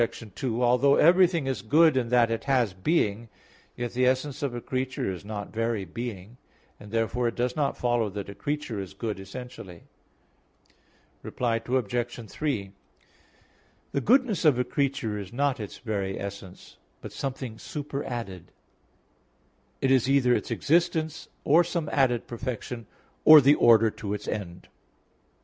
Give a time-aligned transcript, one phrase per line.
[0.35, 3.29] 2: Although everything is good in that it has being,
[3.77, 6.37] yet the essence of a creature is not very being;
[6.79, 9.83] and therefore it does not follow that a creature is good essentially.
[11.21, 12.27] Reply Obj.
[12.31, 12.71] 3:
[13.91, 18.51] The goodness of a creature is not its very essence, but something superadded;
[19.81, 22.87] it is either its existence, or some added perfection,
[23.23, 24.67] or the order to its end.